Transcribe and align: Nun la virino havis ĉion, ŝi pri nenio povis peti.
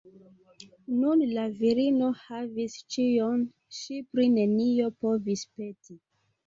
Nun 1.01 1.21
la 1.33 1.43
virino 1.59 2.09
havis 2.23 2.79
ĉion, 2.97 3.47
ŝi 3.83 4.03
pri 4.13 4.27
nenio 4.41 4.93
povis 5.05 5.51
peti. 5.57 6.03